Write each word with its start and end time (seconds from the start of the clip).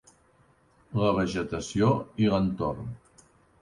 La 1.03 1.13
vegetació 1.19 1.93
i 2.25 2.35
l'entorn. 2.35 2.95